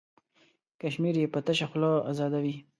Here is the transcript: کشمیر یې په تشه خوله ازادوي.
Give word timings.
کشمیر 0.81 1.15
یې 1.21 1.27
په 1.33 1.39
تشه 1.45 1.65
خوله 1.69 1.91
ازادوي. 2.11 2.55